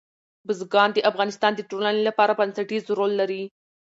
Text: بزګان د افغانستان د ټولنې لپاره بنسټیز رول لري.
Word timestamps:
بزګان 0.47 0.89
د 0.93 0.97
افغانستان 1.11 1.51
د 1.55 1.61
ټولنې 1.71 2.01
لپاره 2.07 2.37
بنسټیز 2.39 2.83
رول 2.97 3.11
لري. 3.21 3.43